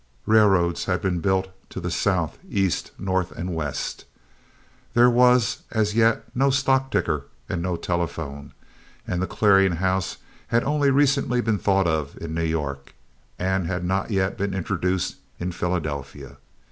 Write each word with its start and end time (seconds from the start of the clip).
Railroads 0.25 0.85
had 0.85 0.99
been 0.99 1.19
built 1.19 1.49
to 1.69 1.79
the 1.79 1.91
South, 1.91 2.39
East, 2.49 2.89
North, 2.97 3.31
and 3.33 3.53
West. 3.53 4.05
There 4.95 5.11
was 5.11 5.61
as 5.69 5.93
yet 5.93 6.23
no 6.35 6.49
stock 6.49 6.89
ticker 6.89 7.25
and 7.47 7.61
no 7.61 7.75
telephone, 7.75 8.51
and 9.05 9.21
the 9.21 9.27
clearing 9.27 9.73
house 9.73 10.17
had 10.47 10.63
only 10.63 10.89
recently 10.89 11.39
been 11.39 11.59
thought 11.59 11.85
of 11.85 12.17
in 12.19 12.33
New 12.33 12.41
York, 12.41 12.95
and 13.37 13.67
had 13.67 13.85
not 13.85 14.09
yet 14.09 14.39
been 14.39 14.55
introduced 14.55 15.17
in 15.39 15.51
Philadelphia. 15.51 16.37